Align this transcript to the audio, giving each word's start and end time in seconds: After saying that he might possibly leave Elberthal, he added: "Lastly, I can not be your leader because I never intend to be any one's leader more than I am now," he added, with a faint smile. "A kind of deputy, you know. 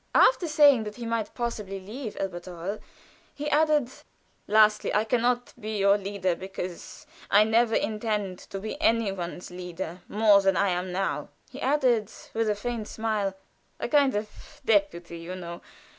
After 0.15 0.47
saying 0.47 0.85
that 0.85 0.95
he 0.95 1.05
might 1.05 1.31
possibly 1.35 1.79
leave 1.79 2.17
Elberthal, 2.19 2.79
he 3.35 3.47
added: 3.51 3.91
"Lastly, 4.47 4.91
I 4.91 5.03
can 5.03 5.21
not 5.21 5.53
be 5.61 5.77
your 5.77 5.95
leader 5.95 6.33
because 6.35 7.05
I 7.29 7.43
never 7.43 7.75
intend 7.75 8.39
to 8.49 8.59
be 8.59 8.81
any 8.81 9.11
one's 9.11 9.51
leader 9.51 10.01
more 10.07 10.41
than 10.41 10.57
I 10.57 10.69
am 10.69 10.91
now," 10.91 11.29
he 11.51 11.61
added, 11.61 12.11
with 12.33 12.49
a 12.49 12.55
faint 12.55 12.87
smile. 12.87 13.35
"A 13.79 13.87
kind 13.87 14.15
of 14.15 14.59
deputy, 14.65 15.19
you 15.19 15.35
know. 15.35 15.61